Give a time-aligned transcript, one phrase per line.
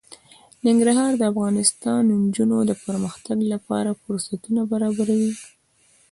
[0.65, 1.55] ننګرهار د افغان
[2.25, 5.33] نجونو د پرمختګ لپاره فرصتونه برابروي.